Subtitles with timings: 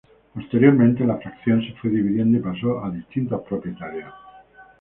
[0.33, 4.09] Posteriormente la fracción se fue dividiendo y paso a distintos propietarios.